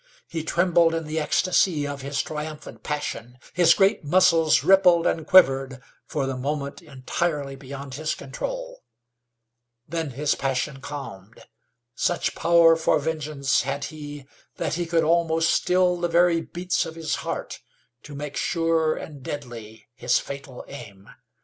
[0.27, 5.79] He trembled in the ecstasy of his triumphant passion; his great muscles rippled and quivered,
[6.07, 8.81] for the moment was entirely beyond his control.
[9.87, 11.45] Then his passion calmed.
[11.93, 14.25] Such power for vengeance had he
[14.55, 17.59] that he could almost still the very beats of his heart
[18.01, 21.09] to make sure and deadly his fatal aim.